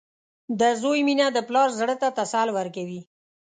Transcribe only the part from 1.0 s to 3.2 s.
مینه د پلار زړۀ ته تسل ورکوي.